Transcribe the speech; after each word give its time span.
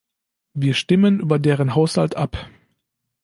Wir 0.55 0.73
stimmen 0.73 1.19
über 1.19 1.37
deren 1.37 1.75
Haushalt 1.75 2.15
ab. 2.17 2.49